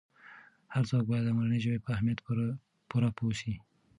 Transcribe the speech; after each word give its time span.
هر 0.73 0.83
څوک 0.89 1.03
باید 1.09 1.23
د 1.25 1.29
مورنۍ 1.37 1.59
ژبې 1.65 1.79
په 1.85 1.89
اهمیت 1.95 2.19
پوره 2.91 3.09
پوه 3.17 3.33
سي. 3.39 3.53